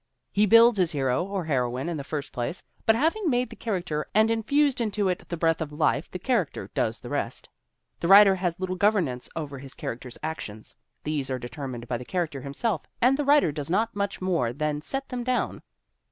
[0.31, 4.07] He builds his hero or heroine in the first place, but having made the character
[4.15, 7.47] and infused into it the breath of life the character does the rest.
[7.99, 12.41] The writer has little governance over his character's actions; these are determined by the character
[12.41, 15.61] himself and the writer does not much more than set them down.